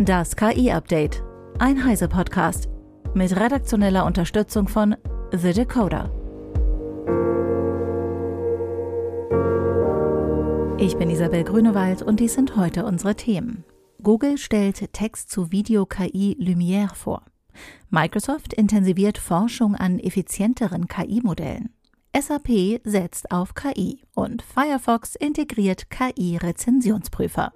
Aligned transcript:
Das 0.00 0.36
KI-Update. 0.36 1.24
Ein 1.58 1.84
Heise-Podcast. 1.84 2.68
Mit 3.14 3.34
redaktioneller 3.34 4.06
Unterstützung 4.06 4.68
von 4.68 4.94
The 5.32 5.52
Decoder. 5.52 6.12
Ich 10.78 10.96
bin 10.96 11.10
Isabel 11.10 11.42
Grünewald 11.42 12.02
und 12.02 12.20
dies 12.20 12.34
sind 12.34 12.54
heute 12.54 12.84
unsere 12.84 13.16
Themen. 13.16 13.64
Google 14.00 14.38
stellt 14.38 14.92
Text 14.92 15.32
zu 15.32 15.50
Video-KI 15.50 16.36
Lumière 16.38 16.94
vor. 16.94 17.24
Microsoft 17.90 18.54
intensiviert 18.54 19.18
Forschung 19.18 19.74
an 19.74 19.98
effizienteren 19.98 20.86
KI-Modellen. 20.86 21.70
SAP 22.16 22.80
setzt 22.84 23.32
auf 23.32 23.54
KI 23.54 24.02
und 24.14 24.42
Firefox 24.42 25.16
integriert 25.16 25.90
KI-Rezensionsprüfer. 25.90 27.52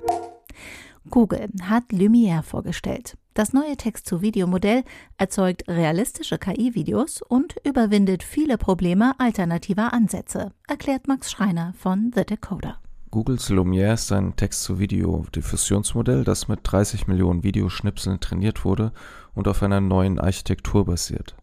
Google 1.10 1.48
hat 1.62 1.92
Lumiere 1.92 2.42
vorgestellt. 2.42 3.16
Das 3.34 3.52
neue 3.52 3.76
Text-zu-Video-Modell 3.76 4.84
erzeugt 5.16 5.64
realistische 5.66 6.38
KI-Videos 6.38 7.22
und 7.22 7.56
überwindet 7.64 8.22
viele 8.22 8.58
Probleme 8.58 9.14
alternativer 9.18 9.92
Ansätze, 9.94 10.52
erklärt 10.68 11.08
Max 11.08 11.30
Schreiner 11.30 11.72
von 11.78 12.12
The 12.14 12.24
Decoder. 12.24 12.78
Googles 13.10 13.48
Lumiere 13.48 13.94
ist 13.94 14.12
ein 14.12 14.36
Text-zu-Video-Diffusionsmodell, 14.36 16.24
das 16.24 16.48
mit 16.48 16.60
30 16.62 17.06
Millionen 17.08 17.42
Videoschnipseln 17.42 18.20
trainiert 18.20 18.64
wurde 18.64 18.92
und 19.34 19.48
auf 19.48 19.62
einer 19.62 19.80
neuen 19.80 20.18
Architektur 20.18 20.84
basiert. 20.84 21.34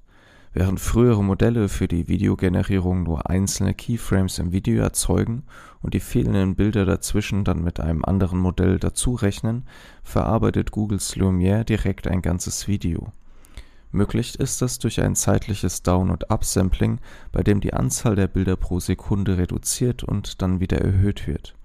Während 0.52 0.80
frühere 0.80 1.24
Modelle 1.24 1.70
für 1.70 1.88
die 1.88 2.08
Videogenerierung 2.08 3.04
nur 3.04 3.30
einzelne 3.30 3.76
Keyframes 3.76 4.40
im 4.40 4.52
Video 4.52 4.82
erzeugen 4.82 5.44
und 5.84 5.94
die 5.94 6.00
fehlenden 6.00 6.56
Bilder 6.56 6.86
dazwischen 6.86 7.44
dann 7.44 7.64
mit 7.64 7.80
einem 7.80 8.04
anderen 8.04 8.40
Modell 8.40 8.80
dazurechnen, 8.80 9.64
verarbeitet 10.02 10.72
Googles 10.72 11.16
Lumiere 11.16 11.66
direkt 11.66 12.08
ein 12.08 12.24
ganzes 12.24 12.68
Video. 12.68 13.12
Möglich 13.92 14.40
ist 14.40 14.62
das 14.64 14.80
durch 14.80 15.02
ein 15.02 15.16
zeitliches 15.16 15.84
Down- 15.84 16.10
und 16.10 16.32
Upsampling, 16.32 17.00
bei 17.32 17.44
dem 17.44 17.62
die 17.62 17.74
Anzahl 17.74 18.16
der 18.16 18.28
Bilder 18.28 18.56
pro 18.56 18.80
Sekunde 18.80 19.38
reduziert 19.38 20.04
und 20.04 20.42
dann 20.42 20.60
wieder 20.60 20.80
erhöht 20.80 21.28
wird 21.28 21.59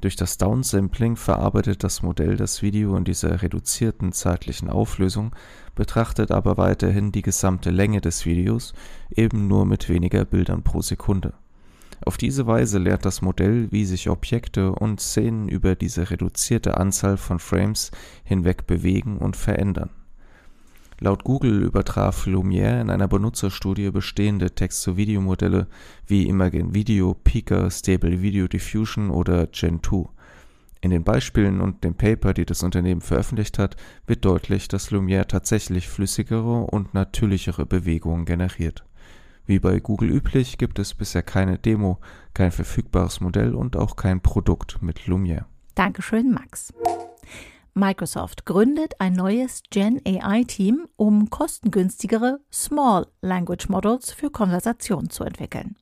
durch 0.00 0.16
das 0.16 0.38
Downsampling 0.38 1.16
verarbeitet 1.16 1.82
das 1.82 2.02
Modell 2.02 2.36
das 2.36 2.62
Video 2.62 2.96
in 2.96 3.04
dieser 3.04 3.42
reduzierten 3.42 4.12
zeitlichen 4.12 4.68
Auflösung, 4.68 5.34
betrachtet 5.74 6.30
aber 6.30 6.56
weiterhin 6.56 7.12
die 7.12 7.22
gesamte 7.22 7.70
Länge 7.70 8.00
des 8.00 8.26
Videos, 8.26 8.74
eben 9.10 9.48
nur 9.48 9.64
mit 9.64 9.88
weniger 9.88 10.24
Bildern 10.24 10.62
pro 10.62 10.82
Sekunde. 10.82 11.34
Auf 12.04 12.18
diese 12.18 12.46
Weise 12.46 12.78
lernt 12.78 13.06
das 13.06 13.22
Modell, 13.22 13.72
wie 13.72 13.86
sich 13.86 14.10
Objekte 14.10 14.72
und 14.72 15.00
Szenen 15.00 15.48
über 15.48 15.74
diese 15.74 16.10
reduzierte 16.10 16.76
Anzahl 16.76 17.16
von 17.16 17.38
Frames 17.38 17.90
hinweg 18.24 18.66
bewegen 18.66 19.16
und 19.16 19.34
verändern 19.34 19.90
Laut 20.98 21.24
Google 21.24 21.62
übertraf 21.62 22.24
Lumiere 22.24 22.80
in 22.80 22.88
einer 22.88 23.06
Benutzerstudie 23.06 23.90
bestehende 23.90 24.54
Text-zu-Video-Modelle 24.54 25.66
wie 26.06 26.26
Imagen 26.26 26.74
Video, 26.74 27.12
Pika, 27.12 27.70
Stable 27.70 28.22
Video 28.22 28.48
Diffusion 28.48 29.10
oder 29.10 29.46
Gen 29.48 29.82
2. 29.82 30.08
In 30.80 30.90
den 30.90 31.04
Beispielen 31.04 31.60
und 31.60 31.84
dem 31.84 31.96
Paper, 31.96 32.32
die 32.32 32.46
das 32.46 32.62
Unternehmen 32.62 33.02
veröffentlicht 33.02 33.58
hat, 33.58 33.76
wird 34.06 34.24
deutlich, 34.24 34.68
dass 34.68 34.90
Lumiere 34.90 35.26
tatsächlich 35.26 35.86
flüssigere 35.88 36.64
und 36.64 36.94
natürlichere 36.94 37.66
Bewegungen 37.66 38.24
generiert. 38.24 38.84
Wie 39.44 39.58
bei 39.58 39.80
Google 39.80 40.10
üblich 40.10 40.56
gibt 40.56 40.78
es 40.78 40.94
bisher 40.94 41.22
keine 41.22 41.58
Demo, 41.58 41.98
kein 42.32 42.52
verfügbares 42.52 43.20
Modell 43.20 43.54
und 43.54 43.76
auch 43.76 43.96
kein 43.96 44.22
Produkt 44.22 44.80
mit 44.80 45.06
Lumiere. 45.06 45.44
Dankeschön, 45.74 46.32
Max. 46.32 46.72
Microsoft 47.76 48.46
gründet 48.46 48.94
ein 49.00 49.12
neues 49.12 49.62
Gen 49.68 50.00
AI-Team, 50.06 50.88
um 50.96 51.28
kostengünstigere 51.28 52.40
Small 52.50 53.06
Language 53.20 53.68
Models 53.68 54.12
für 54.12 54.30
Konversation 54.30 55.10
zu 55.10 55.24
entwickeln. 55.24 55.76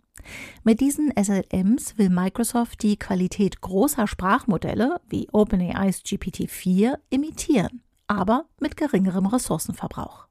Mit 0.64 0.80
diesen 0.80 1.12
SLMs 1.16 1.96
will 1.96 2.10
Microsoft 2.10 2.82
die 2.82 2.96
Qualität 2.96 3.60
großer 3.60 4.08
Sprachmodelle 4.08 5.00
wie 5.08 5.28
OpenAI's 5.30 6.00
GPT-4 6.00 6.98
imitieren, 7.10 7.82
aber 8.08 8.46
mit 8.58 8.76
geringerem 8.76 9.26
Ressourcenverbrauch. 9.26 10.26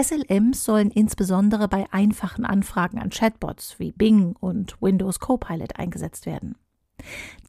SLMs 0.00 0.64
sollen 0.64 0.90
insbesondere 0.90 1.68
bei 1.68 1.92
einfachen 1.92 2.46
Anfragen 2.46 2.98
an 2.98 3.10
Chatbots 3.10 3.78
wie 3.78 3.92
Bing 3.92 4.34
und 4.40 4.80
Windows 4.80 5.20
Copilot 5.20 5.76
eingesetzt 5.76 6.24
werden. 6.24 6.56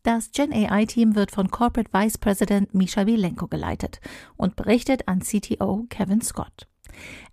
Das 0.03 0.31
Gen 0.31 0.51
AI 0.51 0.85
Team 0.85 1.15
wird 1.15 1.31
von 1.31 1.51
Corporate 1.51 1.91
Vice 1.93 2.17
President 2.17 2.73
Misha 2.73 3.05
Vilenko 3.05 3.47
geleitet 3.47 4.01
und 4.35 4.55
berichtet 4.55 5.07
an 5.07 5.19
CTO 5.19 5.85
Kevin 5.89 6.21
Scott. 6.21 6.67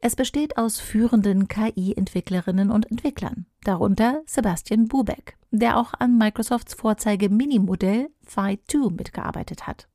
Es 0.00 0.16
besteht 0.16 0.56
aus 0.56 0.78
führenden 0.78 1.48
KI-Entwicklerinnen 1.48 2.70
und 2.70 2.90
Entwicklern, 2.90 3.46
darunter 3.64 4.22
Sebastian 4.26 4.86
Bubeck, 4.86 5.36
der 5.50 5.78
auch 5.78 5.94
an 5.98 6.18
Microsofts 6.18 6.74
Vorzeige-Mini-Modell 6.74 8.08
Phi 8.24 8.58
2 8.66 8.90
mitgearbeitet 8.90 9.66
hat. 9.66 9.88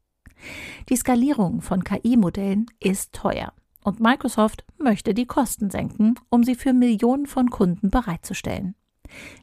Die 0.90 0.95
Skalierung 0.95 1.61
von 1.61 1.84
KI-Modellen 1.84 2.66
ist 2.79 3.13
teuer 3.13 3.53
und 3.84 4.00
Microsoft 4.00 4.66
möchte 4.78 5.13
die 5.13 5.25
Kosten 5.25 5.69
senken, 5.69 6.16
um 6.29 6.44
sie 6.44 6.55
für 6.55 6.73
Millionen 6.73 7.25
von 7.25 7.50
Kunden 7.50 7.90
bereitzustellen. 7.90 8.75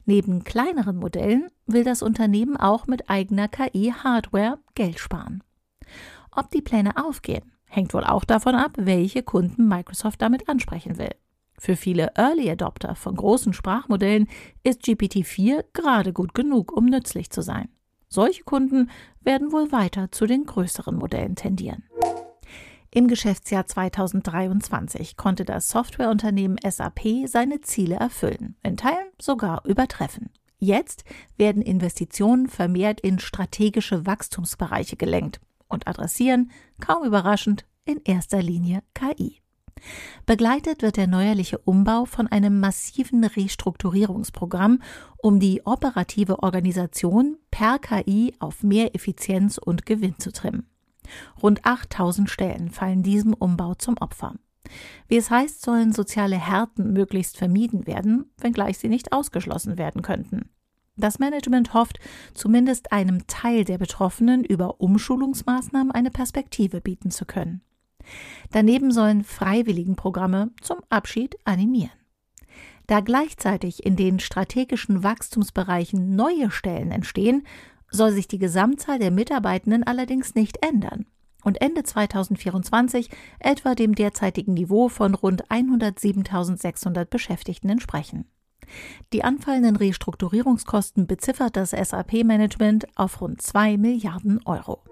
Neben 0.05 0.43
kleineren 0.43 0.97
Modellen 0.97 1.49
will 1.65 1.83
das 1.83 2.01
Unternehmen 2.01 2.57
auch 2.57 2.87
mit 2.87 3.09
eigener 3.09 3.47
KI-Hardware 3.47 4.59
Geld 4.75 4.99
sparen. 4.99 5.43
Ob 6.31 6.49
die 6.51 6.61
Pläne 6.61 6.97
aufgehen, 7.03 7.51
hängt 7.67 7.93
wohl 7.93 8.03
auch 8.03 8.25
davon 8.25 8.55
ab, 8.55 8.71
welche 8.77 9.23
Kunden 9.23 9.67
Microsoft 9.67 10.21
damit 10.21 10.47
ansprechen 10.49 10.97
will. 10.97 11.11
Für 11.57 11.75
viele 11.75 12.11
Early 12.15 12.49
Adopter 12.49 12.95
von 12.95 13.15
großen 13.15 13.53
Sprachmodellen 13.53 14.27
ist 14.63 14.81
GPT-4 14.81 15.65
gerade 15.73 16.11
gut 16.11 16.33
genug, 16.33 16.71
um 16.71 16.85
nützlich 16.85 17.29
zu 17.29 17.41
sein. 17.41 17.69
Solche 18.07 18.43
Kunden 18.43 18.89
werden 19.21 19.51
wohl 19.51 19.71
weiter 19.71 20.11
zu 20.11 20.25
den 20.25 20.45
größeren 20.45 20.95
Modellen 20.95 21.35
tendieren. 21.35 21.83
Im 22.93 23.07
Geschäftsjahr 23.07 23.65
2023 23.65 25.15
konnte 25.15 25.45
das 25.45 25.69
Softwareunternehmen 25.69 26.57
SAP 26.61 27.25
seine 27.25 27.61
Ziele 27.61 27.95
erfüllen, 27.95 28.57
in 28.63 28.75
Teilen 28.75 29.07
sogar 29.17 29.65
übertreffen. 29.65 30.29
Jetzt 30.57 31.05
werden 31.37 31.61
Investitionen 31.61 32.49
vermehrt 32.49 32.99
in 32.99 33.19
strategische 33.19 34.05
Wachstumsbereiche 34.05 34.97
gelenkt 34.97 35.39
und 35.69 35.87
adressieren, 35.87 36.51
kaum 36.81 37.05
überraschend, 37.05 37.65
in 37.85 38.01
erster 38.03 38.41
Linie 38.41 38.83
KI. 38.93 39.41
Begleitet 40.25 40.81
wird 40.81 40.97
der 40.97 41.07
neuerliche 41.07 41.59
Umbau 41.59 42.03
von 42.03 42.27
einem 42.27 42.59
massiven 42.59 43.23
Restrukturierungsprogramm, 43.23 44.81
um 45.17 45.39
die 45.39 45.65
operative 45.65 46.43
Organisation 46.43 47.37
per 47.51 47.79
KI 47.79 48.35
auf 48.39 48.63
mehr 48.63 48.93
Effizienz 48.93 49.57
und 49.57 49.85
Gewinn 49.85 50.19
zu 50.19 50.33
trimmen. 50.33 50.70
Rund 51.41 51.65
8000 51.65 52.29
Stellen 52.29 52.69
fallen 52.69 53.03
diesem 53.03 53.33
Umbau 53.33 53.73
zum 53.75 53.97
Opfer. 53.97 54.35
Wie 55.07 55.17
es 55.17 55.29
heißt, 55.29 55.61
sollen 55.61 55.91
soziale 55.91 56.37
Härten 56.37 56.93
möglichst 56.93 57.37
vermieden 57.37 57.87
werden, 57.87 58.31
wenngleich 58.37 58.77
sie 58.77 58.89
nicht 58.89 59.11
ausgeschlossen 59.11 59.77
werden 59.77 60.01
könnten. 60.01 60.49
Das 60.97 61.19
Management 61.19 61.73
hofft, 61.73 61.99
zumindest 62.33 62.91
einem 62.91 63.25
Teil 63.27 63.63
der 63.63 63.77
Betroffenen 63.77 64.43
über 64.43 64.81
Umschulungsmaßnahmen 64.81 65.91
eine 65.91 66.11
Perspektive 66.11 66.81
bieten 66.81 67.11
zu 67.11 67.25
können. 67.25 67.61
Daneben 68.51 68.91
sollen 68.91 69.23
Freiwilligenprogramme 69.23 70.51
zum 70.61 70.79
Abschied 70.89 71.37
animieren. 71.45 71.91
Da 72.87 72.99
gleichzeitig 72.99 73.85
in 73.85 73.95
den 73.95 74.19
strategischen 74.19 75.03
Wachstumsbereichen 75.03 76.15
neue 76.15 76.51
Stellen 76.51 76.91
entstehen, 76.91 77.43
soll 77.91 78.11
sich 78.11 78.27
die 78.27 78.39
Gesamtzahl 78.39 78.99
der 78.99 79.11
Mitarbeitenden 79.11 79.83
allerdings 79.83 80.33
nicht 80.33 80.65
ändern 80.65 81.05
und 81.43 81.61
Ende 81.61 81.83
2024 81.83 83.09
etwa 83.39 83.75
dem 83.75 83.95
derzeitigen 83.95 84.53
Niveau 84.53 84.89
von 84.89 85.13
rund 85.15 85.47
107.600 85.47 87.05
Beschäftigten 87.05 87.69
entsprechen. 87.69 88.25
Die 89.11 89.23
anfallenden 89.23 89.75
Restrukturierungskosten 89.75 91.07
beziffert 91.07 91.57
das 91.57 91.71
SAP-Management 91.71 92.87
auf 92.95 93.19
rund 93.21 93.41
2 93.41 93.77
Milliarden 93.77 94.39
Euro. 94.45 94.83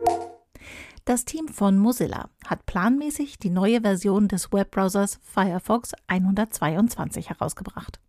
Das 1.06 1.26
Team 1.26 1.48
von 1.48 1.80
Mozilla 1.80 2.30
hat 2.46 2.66
planmäßig 2.66 3.40
die 3.40 3.50
neue 3.50 3.82
Version 3.82 4.28
des 4.28 4.52
Webbrowsers 4.52 5.20
Firefox 5.24 5.94
122 6.08 7.30
herausgebracht. 7.30 8.00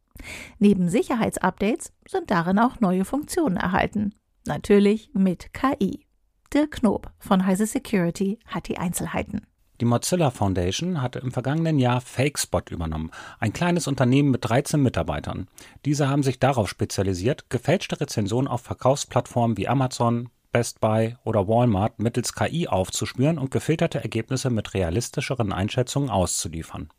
Neben 0.59 0.89
Sicherheitsupdates 0.91 1.93
sind 2.07 2.31
darin 2.31 2.59
auch 2.59 2.81
neue 2.81 3.05
Funktionen 3.05 3.57
erhalten, 3.57 4.15
Natürlich 4.47 5.11
mit 5.13 5.53
KI. 5.53 6.07
Dirk 6.53 6.81
Knob 6.81 7.13
von 7.19 7.47
Heise 7.47 7.67
Security 7.67 8.39
hat 8.47 8.69
die 8.69 8.79
Einzelheiten. 8.79 9.47
Die 9.81 9.87
Mozilla 9.87 10.31
Foundation 10.31 11.01
hatte 11.01 11.21
im 11.21 11.31
vergangenen 11.31 11.79
Jahr 11.79 12.01
FakeSpot 12.01 12.71
übernommen, 12.71 13.11
ein 13.39 13.53
kleines 13.53 13.87
Unternehmen 13.87 14.31
mit 14.31 14.47
13 14.47 14.83
Mitarbeitern. 14.83 15.49
Diese 15.87 16.09
haben 16.09 16.23
sich 16.23 16.39
darauf 16.39 16.69
spezialisiert, 16.69 17.49
gefälschte 17.49 18.01
Rezensionen 18.01 18.49
auf 18.49 18.61
Verkaufsplattformen 18.61 19.57
wie 19.57 19.69
Amazon, 19.69 20.29
Best 20.53 20.81
Buy 20.81 21.17
oder 21.25 21.49
Walmart 21.49 21.99
mittels 21.99 22.35
KI 22.35 22.67
aufzuspüren 22.69 23.39
und 23.39 23.51
gefilterte 23.51 24.03
Ergebnisse 24.03 24.51
mit 24.51 24.75
realistischeren 24.75 25.53
Einschätzungen 25.53 26.11
auszuliefern. 26.11 26.91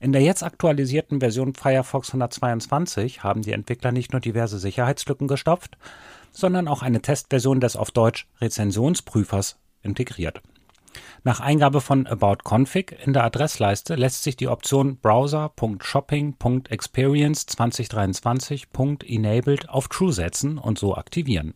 In 0.00 0.12
der 0.12 0.22
jetzt 0.22 0.42
aktualisierten 0.42 1.20
Version 1.20 1.54
Firefox 1.54 2.08
122 2.08 3.22
haben 3.22 3.42
die 3.42 3.52
Entwickler 3.52 3.92
nicht 3.92 4.12
nur 4.12 4.20
diverse 4.20 4.58
Sicherheitslücken 4.58 5.28
gestopft, 5.28 5.76
sondern 6.32 6.68
auch 6.68 6.82
eine 6.82 7.02
Testversion 7.02 7.60
des 7.60 7.76
auf 7.76 7.90
Deutsch 7.90 8.26
Rezensionsprüfers 8.40 9.58
integriert. 9.82 10.40
Nach 11.22 11.40
Eingabe 11.40 11.82
von 11.82 12.06
About 12.06 12.38
Config 12.44 12.96
in 13.04 13.12
der 13.12 13.24
Adressleiste 13.24 13.94
lässt 13.94 14.22
sich 14.22 14.36
die 14.36 14.48
Option 14.48 14.96
browser.shopping.experience 14.96 17.46
2023.enabled 17.46 19.68
auf 19.68 19.88
True 19.88 20.12
setzen 20.12 20.56
und 20.58 20.78
so 20.78 20.96
aktivieren. 20.96 21.52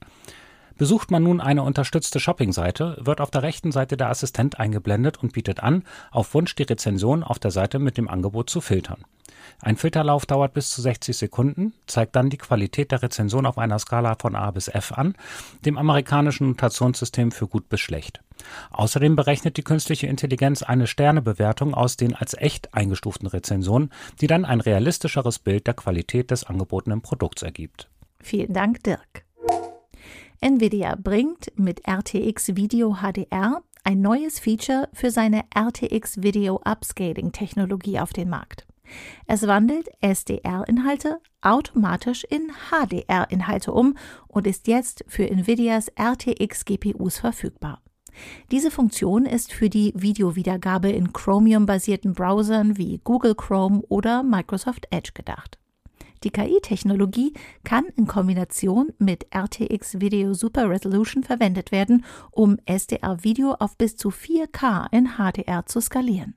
Besucht 0.77 1.11
man 1.11 1.23
nun 1.23 1.41
eine 1.41 1.63
unterstützte 1.63 2.19
Shopping-Seite, 2.19 2.99
wird 3.01 3.21
auf 3.21 3.31
der 3.31 3.43
rechten 3.43 3.71
Seite 3.71 3.97
der 3.97 4.11
Assistent 4.11 4.59
eingeblendet 4.59 5.23
und 5.23 5.33
bietet 5.33 5.63
an, 5.63 5.85
auf 6.11 6.35
Wunsch 6.35 6.55
die 6.57 6.65
Rezension 6.65 7.23
auf 7.23 7.39
der 7.39 7.53
Seite 7.53 7.79
mit 7.79 7.97
dem 7.97 8.09
Angebot 8.09 8.51
zu 8.51 8.61
filtern. 8.61 9.05
Ein 9.61 9.77
Filterlauf 9.77 10.27
dauert 10.27 10.53
bis 10.55 10.71
zu 10.71 10.83
60 10.83 11.17
Sekunden, 11.17 11.75
zeigt 11.87 12.17
dann 12.17 12.31
die 12.31 12.39
Qualität 12.39 12.91
der 12.93 13.03
Rezension 13.03 13.47
auf 13.47 13.59
einer 13.59 13.79
Skala 13.79 14.17
von 14.21 14.35
A 14.35 14.51
bis 14.51 14.69
F 14.69 14.93
an, 14.93 15.15
dem 15.65 15.79
amerikanischen 15.79 16.49
Notationssystem 16.49 17.31
für 17.31 17.47
gut 17.47 17.69
bis 17.69 17.81
schlecht. 17.81 18.21
Außerdem 18.71 19.17
berechnet 19.17 19.57
die 19.57 19.63
künstliche 19.63 20.07
Intelligenz 20.07 20.63
eine 20.63 20.87
Sternebewertung 20.87 21.73
aus 21.73 21.97
den 21.97 22.15
als 22.15 22.35
echt 22.35 22.75
eingestuften 22.75 23.29
Rezensionen, 23.29 23.91
die 24.21 24.27
dann 24.27 24.45
ein 24.45 24.61
realistischeres 24.61 25.39
Bild 25.39 25.67
der 25.67 25.75
Qualität 25.75 26.31
des 26.31 26.45
angebotenen 26.45 27.01
Produkts 27.01 27.43
ergibt. 27.43 27.89
Vielen 28.21 28.53
Dank, 28.53 28.83
Dirk. 28.83 29.24
Nvidia 30.41 30.97
bringt 30.97 31.53
mit 31.57 31.87
RTX 31.89 32.57
Video 32.57 32.97
HDR 32.97 33.63
ein 33.85 34.01
neues 34.01 34.39
Feature 34.39 34.89
für 34.93 35.11
seine 35.11 35.45
RTX 35.57 36.23
Video 36.23 36.61
Upscaling 36.65 37.33
Technologie 37.33 38.01
auf 38.01 38.13
den 38.13 38.29
Markt. 38.29 38.67
Es 39.27 39.47
wandelt 39.47 39.89
SDR-Inhalte 40.01 41.21
automatisch 41.41 42.25
in 42.25 42.53
HDR-Inhalte 42.71 43.73
um 43.73 43.97
und 44.29 44.47
ist 44.47 44.67
jetzt 44.67 45.05
für 45.09 45.31
Nvidias 45.31 45.89
RTX 45.99 46.65
GPUs 46.65 47.19
verfügbar. 47.19 47.81
Diese 48.51 48.71
Funktion 48.71 49.27
ist 49.27 49.53
für 49.53 49.69
die 49.69 49.93
Videowiedergabe 49.97 50.91
in 50.91 51.13
Chromium-basierten 51.13 52.13
Browsern 52.13 52.77
wie 52.77 53.01
Google 53.03 53.35
Chrome 53.35 53.83
oder 53.89 54.23
Microsoft 54.23 54.87
Edge 54.91 55.11
gedacht. 55.15 55.59
Die 56.25 56.31
KI-Technologie 56.31 57.35
kann 57.65 57.85
in 57.97 58.07
Kombination 58.07 58.93
mit 58.99 59.27
RTX 59.35 60.01
Video 60.01 60.33
Super 60.33 60.71
Resolution 60.71 61.23
verwendet 61.23 61.71
werden, 61.71 62.05
um 62.31 62.57
SDR-Video 62.65 63.53
auf 63.59 63.77
bis 63.77 63.97
zu 63.97 64.09
4K 64.09 64.91
in 64.91 65.19
HDR 65.19 65.67
zu 65.67 65.83
skalieren. 65.83 66.35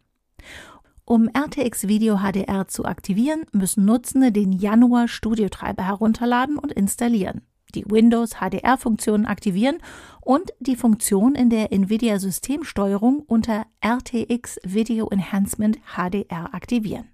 Um 1.05 1.29
RTX 1.29 1.87
Video 1.87 2.17
HDR 2.17 2.67
zu 2.67 2.83
aktivieren, 2.83 3.45
müssen 3.53 3.85
Nutzende 3.85 4.33
den 4.33 4.51
Januar 4.51 5.07
Studiotreiber 5.07 5.85
herunterladen 5.85 6.57
und 6.57 6.73
installieren, 6.73 7.43
die 7.73 7.85
Windows 7.89 8.31
HDR-Funktionen 8.41 9.25
aktivieren 9.25 9.77
und 10.19 10.51
die 10.59 10.75
Funktion 10.75 11.33
in 11.33 11.49
der 11.49 11.71
NVIDIA 11.71 12.19
Systemsteuerung 12.19 13.21
unter 13.21 13.65
RTX 13.81 14.59
Video 14.65 15.07
Enhancement 15.09 15.77
HDR 15.95 16.53
aktivieren. 16.53 17.07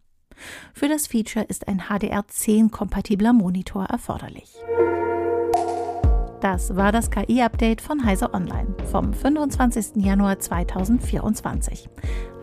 Für 0.74 0.88
das 0.88 1.08
Feature 1.08 1.46
ist 1.46 1.68
ein 1.68 1.82
HDR10-kompatibler 1.82 3.34
Monitor 3.34 3.86
erforderlich. 3.86 4.54
Das 6.42 6.76
war 6.76 6.92
das 6.92 7.10
KI-Update 7.10 7.80
von 7.80 8.04
Heise 8.04 8.34
Online 8.34 8.76
vom 8.92 9.14
25. 9.14 10.04
Januar 10.04 10.40
2024. 10.40 11.88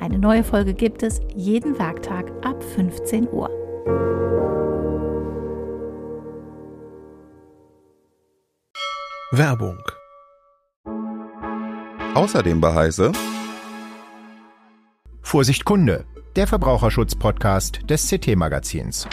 Eine 0.00 0.19
neue 0.19 0.42
Folge 0.42 0.72
gibt 0.72 1.02
es 1.02 1.20
jeden 1.34 1.78
Werktag 1.78 2.32
ab 2.42 2.64
15 2.64 3.28
Uhr. 3.28 3.50
Werbung. 9.32 9.78
Außerdem 12.14 12.60
bei 12.60 12.75
Heise 12.75 13.12
Vorsicht 15.20 15.64
Kunde 15.64 16.06
der 16.36 16.46
Verbraucherschutz-Podcast 16.46 17.80
des 17.88 18.08
CT-Magazins. 18.08 19.08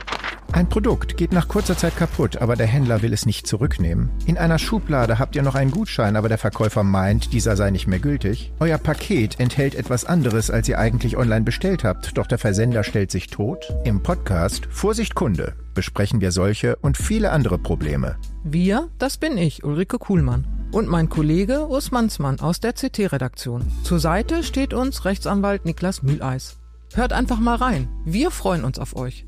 Ein 0.53 0.69
Produkt 0.69 1.17
geht 1.17 1.33
nach 1.33 1.47
kurzer 1.47 1.77
Zeit 1.77 1.97
kaputt, 1.97 2.37
aber 2.37 2.55
der 2.55 2.67
Händler 2.67 3.01
will 3.01 3.11
es 3.11 3.25
nicht 3.25 3.47
zurücknehmen. 3.47 4.09
In 4.25 4.37
einer 4.37 4.57
Schublade 4.57 5.19
habt 5.19 5.35
ihr 5.35 5.43
noch 5.43 5.55
einen 5.55 5.71
Gutschein, 5.71 6.15
aber 6.15 6.29
der 6.29 6.37
Verkäufer 6.37 6.83
meint, 6.83 7.33
dieser 7.33 7.55
sei 7.55 7.69
nicht 7.69 7.85
mehr 7.87 7.99
gültig. 7.99 8.53
Euer 8.59 8.77
Paket 8.77 9.39
enthält 9.39 9.75
etwas 9.75 10.05
anderes, 10.05 10.49
als 10.49 10.69
ihr 10.69 10.79
eigentlich 10.79 11.17
online 11.17 11.43
bestellt 11.43 11.83
habt, 11.83 12.17
doch 12.17 12.27
der 12.27 12.37
Versender 12.37 12.83
stellt 12.83 13.11
sich 13.11 13.27
tot. 13.27 13.73
Im 13.83 14.01
Podcast 14.01 14.67
Vorsicht 14.71 15.15
Kunde 15.15 15.53
besprechen 15.73 16.21
wir 16.21 16.31
solche 16.31 16.77
und 16.77 16.97
viele 16.97 17.31
andere 17.31 17.57
Probleme. 17.57 18.17
Wir, 18.43 18.89
das 18.99 19.17
bin 19.17 19.37
ich, 19.37 19.63
Ulrike 19.63 19.99
Kuhlmann. 19.99 20.47
Und 20.71 20.87
mein 20.87 21.09
Kollege 21.09 21.67
Urs 21.67 21.91
Mansmann 21.91 22.39
aus 22.39 22.59
der 22.59 22.73
CT-Redaktion. 22.73 23.63
Zur 23.83 23.99
Seite 23.99 24.43
steht 24.43 24.73
uns 24.73 25.05
Rechtsanwalt 25.05 25.65
Niklas 25.65 26.03
Mühleis. 26.03 26.57
Hört 26.97 27.13
einfach 27.13 27.37
mal 27.39 27.57
rein. 27.57 27.89
Wir 28.05 28.31
freuen 28.31 28.65
uns 28.65 28.79
auf 28.79 28.95
euch. 28.95 29.27